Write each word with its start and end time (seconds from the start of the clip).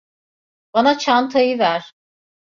Bana 0.73 0.97
çantayı 0.97 1.59
ver. 1.59 1.93